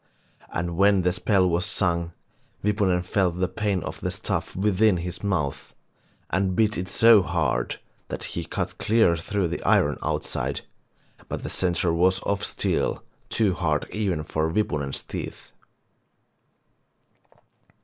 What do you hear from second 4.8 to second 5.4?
his